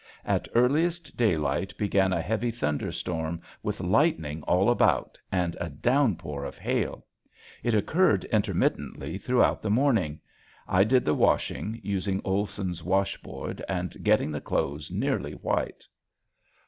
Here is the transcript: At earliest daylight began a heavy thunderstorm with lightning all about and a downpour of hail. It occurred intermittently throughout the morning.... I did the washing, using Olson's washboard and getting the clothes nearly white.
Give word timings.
At 0.25 0.47
earliest 0.55 1.15
daylight 1.15 1.77
began 1.77 2.11
a 2.11 2.21
heavy 2.23 2.49
thunderstorm 2.49 3.39
with 3.61 3.79
lightning 3.81 4.41
all 4.47 4.71
about 4.71 5.19
and 5.31 5.55
a 5.59 5.69
downpour 5.69 6.43
of 6.43 6.57
hail. 6.57 7.05
It 7.61 7.75
occurred 7.75 8.25
intermittently 8.25 9.19
throughout 9.19 9.61
the 9.61 9.69
morning.... 9.69 10.19
I 10.67 10.85
did 10.85 11.05
the 11.05 11.13
washing, 11.13 11.79
using 11.83 12.19
Olson's 12.25 12.83
washboard 12.83 13.63
and 13.69 14.03
getting 14.03 14.31
the 14.31 14.41
clothes 14.41 14.89
nearly 14.89 15.33
white. 15.33 15.85